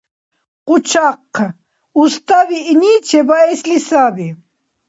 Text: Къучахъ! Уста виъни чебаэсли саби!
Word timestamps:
Къучахъ! 0.67 1.47
Уста 2.01 2.39
виъни 2.49 2.93
чебаэсли 3.07 3.77
саби! 3.87 4.29